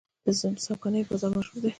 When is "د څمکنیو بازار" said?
0.25-1.31